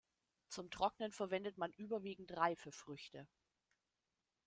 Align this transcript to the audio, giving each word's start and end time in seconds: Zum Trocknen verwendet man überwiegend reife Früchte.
Zum 0.47 0.71
Trocknen 0.71 1.11
verwendet 1.11 1.59
man 1.59 1.73
überwiegend 1.73 2.35
reife 2.35 2.71
Früchte. 2.71 3.27